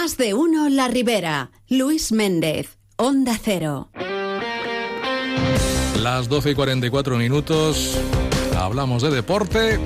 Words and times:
Más 0.00 0.16
de 0.16 0.32
uno 0.32 0.70
La 0.70 0.88
Ribera. 0.88 1.50
Luis 1.68 2.10
Méndez, 2.10 2.78
Onda 2.96 3.38
Cero. 3.38 3.90
Las 5.98 6.26
12 6.26 6.52
y 6.52 6.54
44 6.54 7.18
minutos. 7.18 7.98
Hablamos 8.56 9.02
de 9.02 9.10
deporte. 9.10 9.78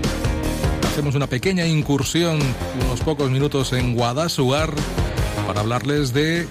Hacemos 0.87 1.16
una 1.16 1.27
pequeña 1.27 1.66
incursión, 1.66 2.38
unos 2.85 3.00
pocos 3.00 3.29
minutos 3.29 3.72
en 3.72 3.96
Guadasuar, 3.96 4.72
para 5.48 5.62
hablarles 5.62 6.13
de 6.13 6.46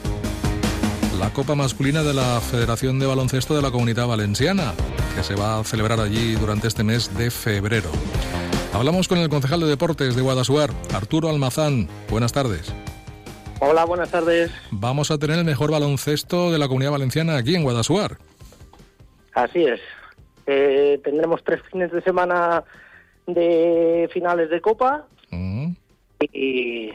la 1.17 1.31
Copa 1.31 1.55
Masculina 1.55 2.03
de 2.03 2.13
la 2.13 2.41
Federación 2.41 2.99
de 2.99 3.05
Baloncesto 3.05 3.55
de 3.55 3.61
la 3.61 3.71
Comunidad 3.71 4.07
Valenciana, 4.07 4.73
que 5.15 5.23
se 5.23 5.35
va 5.35 5.59
a 5.59 5.63
celebrar 5.63 6.01
allí 6.01 6.33
durante 6.33 6.67
este 6.67 6.83
mes 6.83 7.15
de 7.17 7.31
febrero. 7.31 7.89
Hablamos 8.73 9.07
con 9.07 9.19
el 9.19 9.29
concejal 9.29 9.61
de 9.61 9.67
deportes 9.67 10.17
de 10.17 10.21
Guadasuar, 10.21 10.73
Arturo 10.93 11.29
Almazán. 11.29 11.87
Buenas 12.09 12.33
tardes. 12.33 12.73
Hola, 13.65 13.85
buenas 13.85 14.11
tardes. 14.11 14.51
Vamos 14.71 15.09
a 15.09 15.17
tener 15.17 15.39
el 15.39 15.45
mejor 15.45 15.71
baloncesto 15.71 16.51
de 16.51 16.59
la 16.59 16.67
Comunidad 16.67 16.91
Valenciana 16.91 17.37
aquí 17.37 17.55
en 17.55 17.63
Guadasuar. 17.63 18.17
Así 19.33 19.63
es. 19.63 19.79
Eh, 20.47 20.99
tendremos 21.03 21.41
tres 21.45 21.61
fines 21.71 21.89
de 21.91 22.01
semana 22.01 22.63
de 23.27 24.09
finales 24.13 24.49
de 24.49 24.59
Copa 24.61 25.07
Mm. 25.31 25.71
y, 26.31 26.91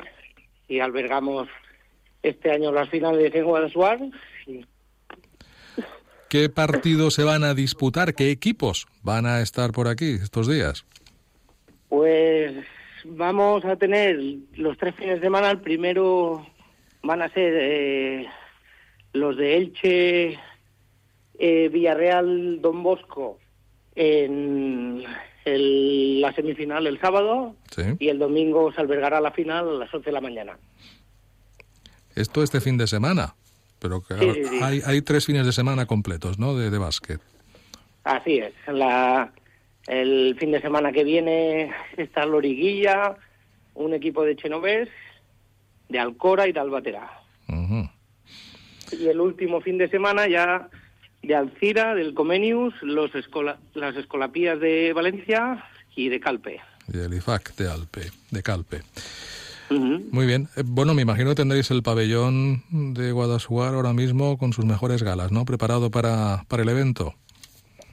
y 0.68 0.78
albergamos 0.80 1.48
este 2.22 2.52
año 2.52 2.70
las 2.70 2.88
finales 2.88 3.34
en 3.34 3.44
Guadalajara. 3.44 4.06
Y, 4.46 4.64
¿Qué 6.28 6.48
partidos 6.50 7.14
se 7.14 7.24
van 7.24 7.42
a 7.44 7.54
disputar? 7.54 8.14
¿Qué 8.14 8.30
equipos 8.30 8.86
van 9.02 9.24
a 9.26 9.40
estar 9.40 9.72
por 9.72 9.88
aquí 9.88 10.10
estos 10.22 10.46
días? 10.46 10.84
Pues 11.88 12.52
vamos 13.06 13.64
a 13.64 13.74
tener 13.76 14.20
los 14.54 14.76
tres 14.76 14.94
fines 14.96 15.16
de 15.16 15.22
semana. 15.22 15.50
El 15.50 15.60
primero 15.60 16.46
van 17.02 17.22
a 17.22 17.28
ser 17.30 17.52
eh, 17.56 18.26
los 19.12 19.36
de 19.36 19.56
Elche, 19.56 20.38
eh, 21.38 21.68
Villarreal, 21.72 22.60
Don 22.60 22.82
Bosco 22.82 23.38
en 23.94 25.02
el- 25.44 26.20
la 26.20 26.32
semifinal 26.32 26.86
el 26.86 27.00
sábado 27.00 27.54
Sí. 27.74 27.82
y 27.98 28.08
el 28.08 28.18
domingo 28.18 28.72
se 28.72 28.80
albergará 28.80 29.20
la 29.20 29.30
final 29.32 29.68
a 29.68 29.72
las 29.72 29.92
11 29.94 30.06
de 30.06 30.12
la 30.12 30.20
mañana. 30.20 30.58
Esto 32.14 32.42
este 32.42 32.60
fin 32.60 32.76
de 32.76 32.86
semana. 32.86 33.34
Pero 33.80 34.00
que 34.02 34.14
Sí, 34.18 34.34
sí, 34.34 34.44
sí. 34.44 34.58
Hay, 34.62 34.80
hay 34.84 35.02
tres 35.02 35.24
fines 35.24 35.46
de 35.46 35.52
semana 35.52 35.86
completos, 35.86 36.38
¿no? 36.38 36.56
De, 36.56 36.68
de 36.70 36.78
básquet. 36.78 37.20
Así 38.02 38.38
es. 38.38 38.52
La, 38.66 39.32
el 39.86 40.36
fin 40.38 40.50
de 40.50 40.60
semana 40.60 40.90
que 40.90 41.04
viene 41.04 41.70
está 41.96 42.26
Loriguilla, 42.26 43.16
un 43.74 43.94
equipo 43.94 44.24
de 44.24 44.34
Chenovés, 44.34 44.88
de 45.88 45.98
Alcora 45.98 46.46
y 46.48 46.52
de 46.52 46.60
Albatera. 46.60 47.10
Y 48.92 49.06
el 49.06 49.20
último 49.20 49.60
fin 49.60 49.76
de 49.78 49.88
semana 49.88 50.26
ya 50.28 50.68
de 51.22 51.34
Alcira, 51.34 51.94
del 51.94 52.14
Comenius, 52.14 52.74
los 52.82 53.14
escola- 53.14 53.58
las 53.74 53.96
Escolapías 53.96 54.58
de 54.60 54.92
Valencia 54.94 55.64
y 55.94 56.08
de 56.08 56.20
Calpe. 56.20 56.60
Y 56.92 56.98
el 56.98 57.12
IFAC 57.14 57.54
de 57.56 57.70
Alpe, 57.70 58.00
de 58.30 58.42
Calpe. 58.42 58.80
Muy 59.70 60.24
bien. 60.24 60.48
Eh, 60.56 60.62
Bueno, 60.64 60.94
me 60.94 61.02
imagino 61.02 61.28
que 61.30 61.34
tendréis 61.36 61.70
el 61.70 61.82
pabellón 61.82 62.62
de 62.70 63.12
Guadasuar 63.12 63.74
ahora 63.74 63.92
mismo 63.92 64.38
con 64.38 64.54
sus 64.54 64.64
mejores 64.64 65.02
galas, 65.02 65.30
¿no? 65.30 65.44
Preparado 65.44 65.90
para, 65.90 66.44
para 66.48 66.62
el 66.62 66.68
evento. 66.70 67.14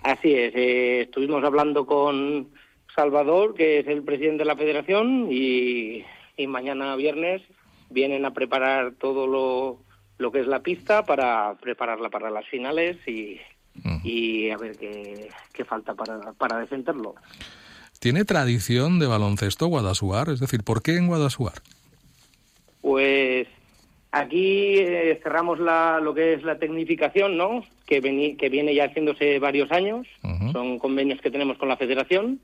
Así 0.04 0.34
es. 0.34 0.54
eh, 0.56 1.02
estuvimos 1.02 1.44
hablando 1.44 1.86
con 1.86 2.48
Salvador, 2.96 3.56
que 3.56 3.80
es 3.80 3.88
el 3.88 4.04
presidente 4.04 4.40
de 4.40 4.46
la 4.46 4.56
federación, 4.56 5.28
y, 5.30 6.06
y 6.38 6.48
mañana 6.48 6.96
viernes 6.96 7.42
vienen 7.96 8.26
a 8.26 8.34
preparar 8.34 8.92
todo 9.00 9.26
lo, 9.26 9.80
lo 10.20 10.32
que 10.32 10.42
es 10.42 10.48
la 10.48 10.60
pista 10.60 11.04
para 11.06 11.56
prepararla 11.56 12.10
para 12.10 12.30
las 12.30 12.46
finales 12.48 12.98
y, 13.08 13.40
y 14.04 14.50
a 14.52 14.58
ver 14.58 14.78
qué, 14.78 15.30
qué 15.54 15.66
falta 15.66 15.96
para, 15.96 16.34
para 16.34 16.60
defenderlo. 16.60 17.16
¿Tiene 18.00 18.26
tradición 18.26 19.00
de 19.00 19.08
baloncesto 19.08 19.66
Guadasuar? 19.68 20.30
Es 20.30 20.40
decir, 20.40 20.64
¿por 20.64 20.84
qué 20.84 20.98
en 20.98 21.08
Guadasuar? 21.08 21.54
Pues 22.82 23.48
aquí 24.12 24.76
eh, 24.78 25.20
cerramos 25.24 25.60
la, 25.60 26.00
lo 26.02 26.14
que 26.14 26.34
es 26.34 26.44
la 26.44 26.60
tecnificación, 26.60 27.38
¿no? 27.38 27.64
Que, 27.88 28.02
veni- 28.02 28.36
que 28.38 28.50
viene 28.50 28.76
ya 28.76 28.86
haciéndose 28.86 29.40
varios 29.40 29.72
años. 29.72 30.06
Son 30.52 30.78
convenios 30.80 31.20
que 31.22 31.32
tenemos 31.32 31.58
con 31.58 31.70
la 31.70 31.78
federación. 31.78 32.40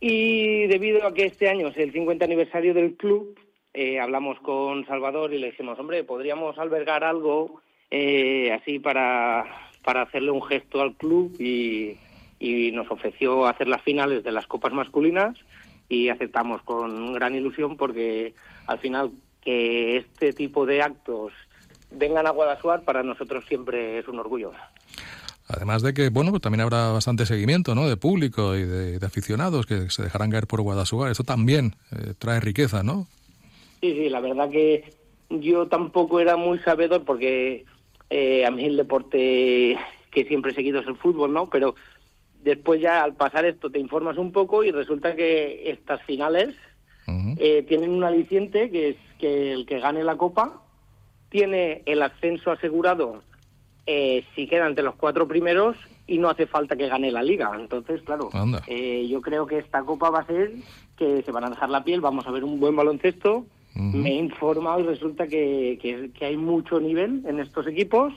Y 0.00 0.66
debido 0.68 1.06
a 1.06 1.12
que 1.12 1.26
este 1.26 1.48
año 1.48 1.68
es 1.68 1.76
el 1.76 1.92
50 1.92 2.24
aniversario 2.24 2.72
del 2.72 2.94
club, 2.94 3.38
eh, 3.74 4.00
hablamos 4.00 4.38
con 4.40 4.86
Salvador 4.86 5.32
y 5.32 5.38
le 5.38 5.50
dijimos, 5.50 5.78
hombre, 5.78 6.04
podríamos 6.04 6.58
albergar 6.58 7.04
algo 7.04 7.60
eh, 7.90 8.52
así 8.52 8.78
para, 8.78 9.44
para 9.84 10.02
hacerle 10.02 10.30
un 10.30 10.42
gesto 10.42 10.80
al 10.80 10.94
club 10.94 11.34
y, 11.38 11.96
y 12.38 12.72
nos 12.72 12.90
ofreció 12.90 13.46
hacer 13.46 13.68
las 13.68 13.82
finales 13.82 14.24
de 14.24 14.32
las 14.32 14.46
copas 14.46 14.72
masculinas 14.72 15.36
y 15.88 16.08
aceptamos 16.08 16.62
con 16.62 17.12
gran 17.12 17.34
ilusión 17.34 17.76
porque 17.76 18.34
al 18.66 18.78
final 18.78 19.10
que 19.42 19.96
este 19.96 20.32
tipo 20.32 20.66
de 20.66 20.82
actos 20.82 21.32
vengan 21.90 22.26
a 22.26 22.30
Guadasuar 22.30 22.82
para 22.82 23.02
nosotros 23.02 23.44
siempre 23.48 23.98
es 23.98 24.08
un 24.08 24.18
orgullo. 24.18 24.52
Además 25.48 25.82
de 25.82 25.92
que, 25.92 26.10
bueno, 26.10 26.30
pues 26.30 26.42
también 26.42 26.60
habrá 26.60 26.90
bastante 26.90 27.26
seguimiento, 27.26 27.74
¿no? 27.74 27.88
De 27.88 27.96
público 27.96 28.54
y 28.54 28.62
de, 28.62 29.04
aficionados 29.04 29.66
que 29.66 29.90
se 29.90 30.04
dejarán 30.04 30.30
caer 30.30 30.46
por 30.46 30.60
Guadasuar. 30.60 31.10
Eso 31.10 31.24
también 31.24 31.74
eh, 31.90 32.14
trae 32.16 32.38
riqueza, 32.38 32.84
¿no? 32.84 33.08
Sí, 33.80 33.92
sí, 33.92 34.08
la 34.08 34.20
verdad 34.20 34.50
que 34.50 34.92
yo 35.30 35.68
tampoco 35.68 36.20
era 36.20 36.36
muy 36.36 36.58
sabedor 36.58 37.04
porque 37.04 37.64
eh, 38.10 38.44
a 38.44 38.50
mí 38.50 38.64
el 38.64 38.76
deporte 38.76 39.78
que 40.10 40.24
siempre 40.24 40.52
he 40.52 40.54
seguido 40.54 40.80
es 40.80 40.86
el 40.86 40.96
fútbol, 40.96 41.32
¿no? 41.32 41.48
Pero 41.48 41.74
después 42.42 42.80
ya 42.80 43.02
al 43.02 43.14
pasar 43.14 43.44
esto 43.44 43.70
te 43.70 43.78
informas 43.78 44.18
un 44.18 44.32
poco 44.32 44.64
y 44.64 44.70
resulta 44.70 45.14
que 45.14 45.70
estas 45.70 46.02
finales 46.02 46.54
eh, 47.38 47.64
tienen 47.66 47.90
un 47.90 48.04
aliciente 48.04 48.70
que 48.70 48.90
es 48.90 48.96
que 49.18 49.52
el 49.52 49.66
que 49.66 49.80
gane 49.80 50.04
la 50.04 50.16
copa 50.16 50.62
tiene 51.28 51.82
el 51.86 52.02
ascenso 52.02 52.52
asegurado 52.52 53.22
eh, 53.86 54.24
si 54.34 54.46
queda 54.46 54.66
entre 54.66 54.84
los 54.84 54.94
cuatro 54.94 55.26
primeros 55.26 55.76
y 56.06 56.18
no 56.18 56.28
hace 56.28 56.46
falta 56.46 56.76
que 56.76 56.88
gane 56.88 57.10
la 57.10 57.22
liga. 57.22 57.50
Entonces, 57.58 58.02
claro, 58.02 58.30
eh, 58.66 59.06
yo 59.08 59.20
creo 59.20 59.46
que 59.46 59.58
esta 59.58 59.82
copa 59.82 60.10
va 60.10 60.20
a 60.20 60.26
ser 60.26 60.52
que 60.96 61.22
se 61.22 61.32
van 61.32 61.44
a 61.44 61.50
dejar 61.50 61.70
la 61.70 61.82
piel, 61.82 62.00
vamos 62.00 62.26
a 62.26 62.30
ver 62.30 62.44
un 62.44 62.60
buen 62.60 62.76
baloncesto. 62.76 63.46
Me 63.74 64.10
he 64.10 64.14
informado 64.14 64.80
y 64.80 64.82
resulta 64.84 65.26
que, 65.26 65.78
que- 65.80 66.10
que 66.12 66.24
hay 66.26 66.36
mucho 66.36 66.80
nivel 66.80 67.22
en 67.26 67.38
estos 67.40 67.66
equipos. 67.66 68.12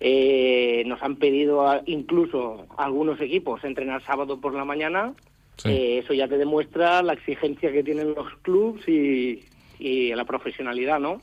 Eh, 0.00 0.84
nos 0.86 1.02
han 1.02 1.16
pedido 1.16 1.66
a- 1.68 1.82
incluso 1.86 2.66
algunos 2.76 3.20
equipos 3.20 3.64
entrenar 3.64 4.02
sábado 4.04 4.40
por 4.40 4.54
la 4.54 4.64
mañana. 4.64 5.14
Sí. 5.56 5.70
Eh, 5.70 5.98
eso 5.98 6.12
ya 6.14 6.28
te 6.28 6.36
demuestra 6.38 7.02
la 7.02 7.14
exigencia 7.14 7.72
que 7.72 7.82
tienen 7.82 8.14
los 8.14 8.30
clubs 8.42 8.86
y, 8.88 9.42
y 9.78 10.14
la 10.14 10.24
profesionalidad, 10.24 11.00
¿no? 11.00 11.20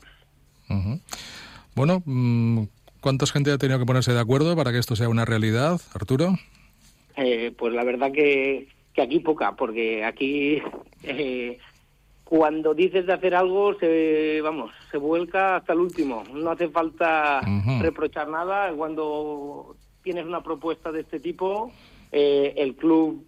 Bueno, 1.74 2.02
mm, 2.04 2.64
¿cuánta 3.00 3.26
gente 3.26 3.50
ha 3.52 3.58
tenido 3.58 3.78
que 3.78 3.86
ponerse 3.86 4.12
de 4.12 4.20
acuerdo 4.20 4.54
para 4.56 4.70
que 4.72 4.78
esto 4.78 4.94
sea 4.96 5.08
una 5.08 5.24
realidad, 5.24 5.80
Arturo? 5.94 6.36
Eh, 7.16 7.52
pues 7.56 7.72
la 7.74 7.84
verdad 7.84 8.12
que, 8.12 8.68
que 8.92 9.02
aquí 9.02 9.18
poca, 9.20 9.56
porque 9.56 10.04
aquí 10.04 10.58
eh, 11.02 11.58
cuando 12.24 12.74
dices 12.74 13.06
de 13.06 13.12
hacer 13.12 13.34
algo, 13.34 13.74
se, 13.78 14.40
vamos, 14.42 14.72
se 14.90 14.96
vuelca 14.96 15.56
hasta 15.56 15.74
el 15.74 15.80
último. 15.80 16.24
No 16.32 16.50
hace 16.50 16.68
falta 16.68 17.40
reprochar 17.80 18.28
nada. 18.28 18.72
Cuando 18.72 19.76
tienes 20.02 20.24
una 20.24 20.42
propuesta 20.42 20.90
de 20.90 21.00
este 21.00 21.20
tipo, 21.20 21.70
eh, 22.12 22.54
el 22.56 22.74
club 22.74 23.24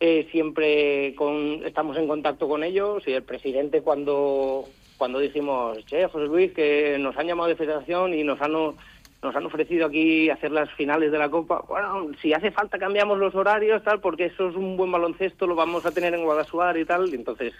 eh, 0.00 0.28
siempre 0.30 1.14
con, 1.16 1.64
estamos 1.64 1.96
en 1.96 2.06
contacto 2.06 2.48
con 2.48 2.62
ellos 2.62 3.02
y 3.06 3.12
el 3.12 3.24
presidente 3.24 3.82
cuando 3.82 4.64
cuando 4.96 5.20
dijimos, 5.20 5.84
che, 5.86 6.08
José 6.08 6.26
Luis, 6.26 6.52
que 6.52 6.98
nos 6.98 7.16
han 7.16 7.28
llamado 7.28 7.48
de 7.48 7.56
federación 7.56 8.14
y 8.14 8.24
nos 8.24 8.40
han 8.42 8.52
nos 8.52 9.34
han 9.34 9.46
ofrecido 9.46 9.86
aquí 9.86 10.30
hacer 10.30 10.52
las 10.52 10.70
finales 10.74 11.10
de 11.10 11.18
la 11.18 11.28
Copa. 11.28 11.64
Bueno, 11.66 12.10
si 12.20 12.32
hace 12.32 12.50
falta 12.50 12.78
cambiamos 12.78 13.18
los 13.18 13.34
horarios, 13.34 13.82
tal, 13.82 14.00
porque 14.00 14.26
eso 14.26 14.48
es 14.48 14.56
un 14.56 14.76
buen 14.76 14.92
baloncesto, 14.92 15.46
lo 15.46 15.54
vamos 15.54 15.86
a 15.86 15.90
tener 15.90 16.14
en 16.14 16.24
Guadasuar 16.24 16.76
y 16.76 16.84
tal. 16.84 17.08
Y 17.08 17.14
entonces, 17.14 17.52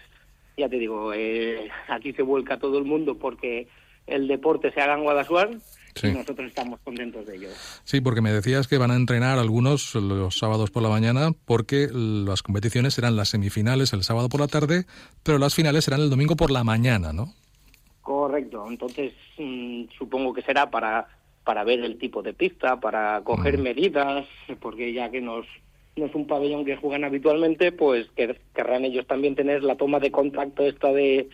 ya 0.58 0.68
te 0.68 0.76
digo, 0.78 1.12
eh, 1.14 1.68
aquí 1.88 2.12
se 2.12 2.22
vuelca 2.22 2.58
todo 2.58 2.78
el 2.78 2.84
mundo 2.84 3.16
porque 3.18 3.68
el 4.06 4.26
deporte 4.28 4.72
se 4.72 4.80
haga 4.80 4.94
en 4.94 5.02
Guadasuar 5.04 5.50
Sí. 5.94 6.08
y 6.08 6.12
nosotros 6.12 6.46
estamos 6.48 6.78
contentos 6.84 7.26
de 7.26 7.36
ello. 7.36 7.48
Sí, 7.82 8.00
porque 8.00 8.20
me 8.20 8.30
decías 8.32 8.68
que 8.68 8.78
van 8.78 8.90
a 8.92 8.94
entrenar 8.96 9.38
algunos 9.38 9.94
los 9.96 10.38
sábados 10.38 10.70
por 10.70 10.82
la 10.82 10.88
mañana 10.90 11.32
porque 11.44 11.88
las 11.92 12.42
competiciones 12.42 12.94
serán 12.94 13.16
las 13.16 13.30
semifinales 13.30 13.92
el 13.92 14.04
sábado 14.04 14.28
por 14.28 14.40
la 14.40 14.46
tarde, 14.46 14.84
pero 15.24 15.38
las 15.38 15.54
finales 15.56 15.84
serán 15.84 16.00
el 16.00 16.10
domingo 16.10 16.36
por 16.36 16.50
la 16.52 16.62
mañana, 16.62 17.12
¿no? 17.12 17.32
Correcto, 18.00 18.64
entonces 18.68 19.12
mm, 19.38 19.84
supongo 19.98 20.32
que 20.32 20.42
será 20.42 20.70
para, 20.70 21.08
para 21.44 21.64
ver 21.64 21.80
el 21.80 21.98
tipo 21.98 22.22
de 22.22 22.32
pista, 22.32 22.78
para 22.78 23.20
coger 23.24 23.58
medidas, 23.58 24.24
porque 24.60 24.92
ya 24.92 25.10
que 25.10 25.20
nos, 25.20 25.46
no 25.98 26.06
es 26.06 26.14
un 26.14 26.26
pabellón 26.26 26.64
que 26.64 26.76
juegan 26.76 27.04
habitualmente, 27.04 27.72
pues 27.72 28.08
que, 28.16 28.38
querrán 28.54 28.84
ellos 28.84 29.06
también 29.06 29.34
tener 29.34 29.62
la 29.62 29.76
toma 29.76 30.00
de 30.00 30.10
contacto 30.10 30.62
esta 30.64 30.92
de, 30.92 31.28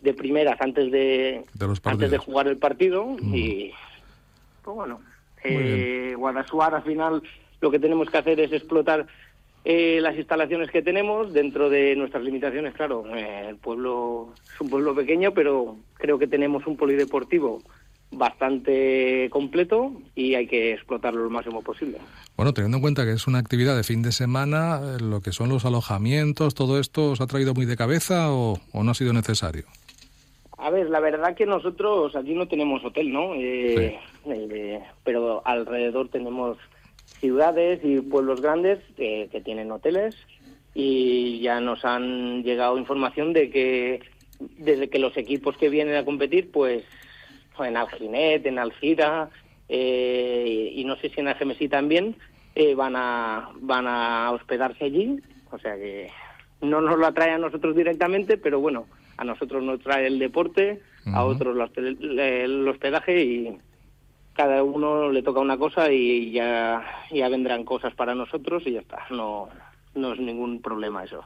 de 0.00 0.14
primeras 0.14 0.60
antes 0.60 0.90
de, 0.92 1.44
antes 1.84 2.10
de 2.10 2.18
jugar 2.18 2.48
el 2.48 2.58
partido 2.58 3.16
y 3.20 3.72
pues 4.62 4.76
bueno, 4.76 5.00
eh, 5.44 6.14
Guadasuar 6.16 6.74
al 6.74 6.82
final 6.82 7.22
lo 7.60 7.70
que 7.70 7.78
tenemos 7.78 8.10
que 8.10 8.18
hacer 8.18 8.38
es 8.40 8.52
explotar 8.52 9.06
eh, 9.64 9.98
las 10.00 10.16
instalaciones 10.16 10.70
que 10.70 10.82
tenemos 10.82 11.32
dentro 11.32 11.68
de 11.68 11.96
nuestras 11.96 12.22
limitaciones, 12.22 12.74
claro, 12.74 13.04
eh, 13.14 13.46
el 13.48 13.56
pueblo 13.56 14.32
es 14.44 14.60
un 14.60 14.70
pueblo 14.70 14.94
pequeño, 14.94 15.32
pero 15.32 15.76
creo 15.94 16.18
que 16.18 16.26
tenemos 16.26 16.66
un 16.66 16.76
polideportivo 16.76 17.60
bastante 18.10 19.28
completo 19.30 19.92
y 20.14 20.34
hay 20.34 20.46
que 20.46 20.72
explotarlo 20.72 21.24
lo 21.24 21.30
máximo 21.30 21.62
posible. 21.62 21.98
Bueno, 22.36 22.54
teniendo 22.54 22.78
en 22.78 22.82
cuenta 22.82 23.04
que 23.04 23.12
es 23.12 23.26
una 23.26 23.38
actividad 23.38 23.76
de 23.76 23.84
fin 23.84 24.02
de 24.02 24.12
semana, 24.12 24.80
eh, 24.82 25.02
lo 25.02 25.20
que 25.20 25.32
son 25.32 25.48
los 25.48 25.64
alojamientos, 25.64 26.54
todo 26.54 26.78
esto, 26.78 27.10
¿os 27.10 27.20
ha 27.20 27.26
traído 27.26 27.54
muy 27.54 27.66
de 27.66 27.76
cabeza 27.76 28.32
o, 28.32 28.58
no 28.72 28.90
ha 28.90 28.94
sido 28.94 29.12
necesario? 29.12 29.64
A 30.56 30.70
ver, 30.70 30.88
la 30.90 31.00
verdad 31.00 31.36
que 31.36 31.46
nosotros 31.46 32.16
aquí 32.16 32.34
no 32.34 32.48
tenemos 32.48 32.84
hotel, 32.84 33.12
¿no? 33.12 33.34
Eh, 33.34 33.98
pero 35.04 35.42
alrededor 35.46 36.08
tenemos 36.08 36.58
ciudades 37.20 37.80
y 37.84 38.00
pueblos 38.00 38.40
grandes 38.40 38.78
que, 38.96 39.28
tienen 39.44 39.70
hoteles 39.70 40.16
y 40.74 41.40
ya 41.40 41.60
nos 41.60 41.84
han 41.84 42.42
llegado 42.42 42.78
información 42.78 43.32
de 43.32 43.50
que 43.50 44.00
desde 44.58 44.88
que 44.88 44.98
los 44.98 45.16
equipos 45.16 45.56
que 45.56 45.68
vienen 45.68 45.96
a 45.96 46.04
competir, 46.04 46.50
pues 46.50 46.84
en 47.64 47.76
Alginet, 47.76 48.44
en 48.46 48.58
Alcira 48.58 49.30
eh, 49.68 50.72
y 50.74 50.84
no 50.84 50.96
sé 50.96 51.10
si 51.10 51.20
en 51.20 51.28
Algemesí 51.28 51.68
también 51.68 52.16
eh, 52.54 52.74
van 52.74 52.96
a 52.96 53.50
van 53.60 53.86
a 53.86 54.30
hospedarse 54.32 54.84
allí, 54.84 55.20
o 55.50 55.58
sea 55.58 55.76
que 55.76 56.10
no 56.60 56.80
nos 56.80 56.98
lo 56.98 57.06
atrae 57.06 57.32
a 57.32 57.38
nosotros 57.38 57.76
directamente, 57.76 58.36
pero 58.38 58.60
bueno, 58.60 58.86
a 59.16 59.24
nosotros 59.24 59.62
nos 59.62 59.80
trae 59.80 60.06
el 60.06 60.18
deporte, 60.18 60.80
a 61.12 61.24
otros 61.24 61.56
el 61.76 62.68
hospedaje 62.68 63.22
y 63.22 63.58
cada 64.38 64.62
uno 64.62 65.10
le 65.10 65.22
toca 65.22 65.40
una 65.40 65.58
cosa 65.58 65.90
y 65.90 66.30
ya, 66.30 66.84
ya 67.10 67.28
vendrán 67.28 67.64
cosas 67.64 67.92
para 67.94 68.14
nosotros 68.14 68.62
y 68.66 68.72
ya 68.72 68.80
está. 68.80 68.98
No, 69.10 69.48
no 69.96 70.12
es 70.12 70.20
ningún 70.20 70.62
problema 70.62 71.02
eso. 71.02 71.24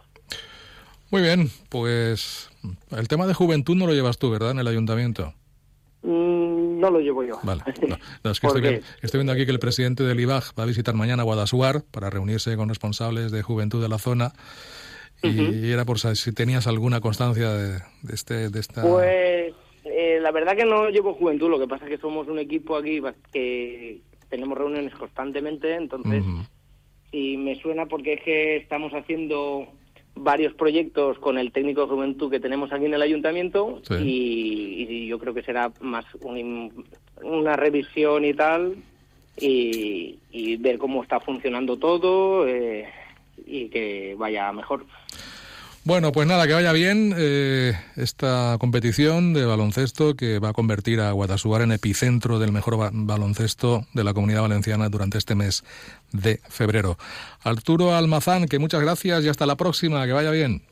Muy 1.11 1.20
bien, 1.20 1.50
pues 1.69 2.50
el 2.90 3.08
tema 3.08 3.26
de 3.26 3.34
juventud 3.34 3.76
no 3.76 3.87
lo 3.87 3.93
llevas 3.93 4.19
tú, 4.19 4.31
¿verdad? 4.31 4.52
En 4.52 4.61
el 4.61 4.67
ayuntamiento. 4.67 5.34
No 6.82 6.90
lo 6.90 6.99
llevo 6.99 7.23
yo. 7.23 7.38
Vale. 7.44 7.62
es 8.25 8.40
que 8.40 8.82
estoy, 9.02 9.19
viendo 9.20 9.32
aquí 9.32 9.46
que 9.46 9.52
el 9.52 9.61
presidente 9.61 10.02
del 10.02 10.19
IBAG 10.19 10.43
va 10.58 10.64
a 10.64 10.67
visitar 10.67 10.96
mañana 10.96 11.23
Guadasuar 11.23 11.84
para 11.88 12.11
reunirse 12.11 12.56
con 12.56 12.69
responsables 12.69 13.31
de 13.31 13.40
juventud 13.43 13.81
de 13.81 13.88
la 13.88 13.99
zona. 13.99 14.32
Y 15.23 15.70
era 15.70 15.84
por 15.84 16.00
si 16.00 16.32
tenías 16.32 16.67
alguna 16.67 17.00
constancia 17.00 17.50
de, 17.50 17.79
este, 18.12 18.50
de 18.50 18.58
esta... 18.58 18.82
Pues 18.82 19.55
eh, 19.84 20.19
la 20.20 20.32
verdad 20.32 20.56
que 20.56 20.64
no 20.64 20.88
llevo 20.88 21.14
juventud, 21.14 21.49
lo 21.49 21.61
que 21.61 21.69
pasa 21.69 21.84
es 21.84 21.93
que 21.93 21.99
somos 21.99 22.26
un 22.26 22.40
equipo 22.40 22.76
aquí 22.76 23.00
que 23.32 24.00
tenemos 24.29 24.58
reuniones 24.58 24.93
constantemente, 24.96 25.76
entonces 25.76 26.25
y 27.12 27.37
me 27.37 27.55
suena 27.61 27.87
porque 27.87 28.14
es 28.14 28.23
que 28.23 28.56
estamos 28.56 28.93
haciendo 28.94 29.69
varios 30.14 30.55
proyectos 30.55 31.19
con 31.19 31.38
el 31.38 31.53
técnico 31.53 31.82
de 31.82 31.88
juventud 31.88 32.31
que 32.31 32.41
tenemos 32.41 32.73
aquí 32.73 32.85
en 32.85 32.94
el 32.94 33.03
ayuntamiento 33.03 33.81
y, 34.00 35.06
yo 35.06 35.19
creo 35.19 35.35
que 35.35 35.43
será 35.43 35.70
más 35.81 36.06
una 37.23 37.56
revisión 37.56 38.25
y 38.25 38.32
tal 38.32 38.76
y, 39.38 40.56
ver 40.59 40.79
cómo 40.79 41.03
está 41.03 41.20
funcionando 41.20 41.76
todo 41.76 42.47
eh, 42.47 42.88
y 43.47 43.69
que 43.69 44.14
vaya 44.17 44.53
mejor. 44.53 44.87
Bueno, 45.84 46.12
pues 46.12 46.29
nada, 46.29 46.46
que 46.46 46.52
vaya 46.52 46.73
bien 46.73 47.12
eh, 47.19 47.73
esta 47.96 48.56
competición 48.61 49.34
de 49.34 49.44
baloncesto 49.44 50.14
que 50.14 50.38
va 50.38 50.50
a 50.50 50.52
convertir 50.52 51.00
a 51.00 51.11
Guadasuar 51.11 51.62
en 51.62 51.73
epicentro 51.73 52.38
del 52.38 52.52
mejor 52.52 52.90
baloncesto 52.93 53.84
de 53.93 54.05
la 54.05 54.14
comunidad 54.14 54.43
valenciana 54.43 54.88
durante 54.88 55.19
este 55.19 55.34
mes 55.34 55.64
de 56.12 56.38
febrero. 56.49 56.99
Arturo 57.43 57.96
Almazán, 57.96 58.46
que 58.46 58.61
muchas 58.61 58.81
gracias 58.81 59.25
y 59.25 59.29
hasta 59.29 59.44
la 59.44 59.56
próxima, 59.56 60.06
que 60.06 60.12
vaya 60.12 60.31
bien. 60.31 60.62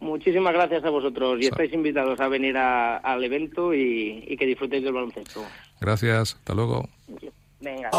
Muchísimas 0.00 0.52
gracias 0.52 0.84
a 0.84 0.90
vosotros 0.90 1.38
y 1.40 1.46
estáis 1.46 1.72
invitados 1.72 2.20
a 2.20 2.28
venir 2.28 2.56
al 2.58 3.24
evento 3.24 3.72
y, 3.72 4.22
y 4.26 4.36
que 4.36 4.44
disfrutéis 4.44 4.84
del 4.84 4.92
baloncesto. 4.92 5.44
Gracias, 5.80 6.34
hasta 6.34 6.54
luego. 6.54 6.88
Venga. 7.60 7.90